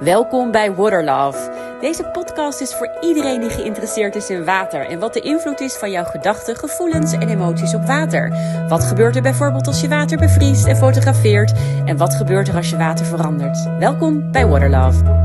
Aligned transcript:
Welkom 0.00 0.50
bij 0.50 0.74
Waterlove. 0.74 1.50
Deze 1.80 2.04
podcast 2.04 2.60
is 2.60 2.74
voor 2.74 2.90
iedereen 3.00 3.40
die 3.40 3.50
geïnteresseerd 3.50 4.14
is 4.14 4.30
in 4.30 4.44
water 4.44 4.86
en 4.86 4.98
wat 4.98 5.14
de 5.14 5.20
invloed 5.20 5.60
is 5.60 5.76
van 5.76 5.90
jouw 5.90 6.04
gedachten, 6.04 6.56
gevoelens 6.56 7.12
en 7.12 7.28
emoties 7.28 7.74
op 7.74 7.86
water. 7.86 8.32
Wat 8.68 8.84
gebeurt 8.84 9.16
er 9.16 9.22
bijvoorbeeld 9.22 9.66
als 9.66 9.80
je 9.80 9.88
water 9.88 10.18
bevriest 10.18 10.66
en 10.66 10.76
fotografeert? 10.76 11.52
En 11.84 11.96
wat 11.96 12.14
gebeurt 12.14 12.48
er 12.48 12.56
als 12.56 12.70
je 12.70 12.76
water 12.76 13.06
verandert? 13.06 13.78
Welkom 13.78 14.30
bij 14.32 14.46
Waterlove. 14.46 15.19